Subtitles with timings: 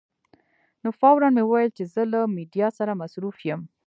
[0.83, 3.61] نو فوراً مې وویل چې زه له میډیا سره مصروف یم.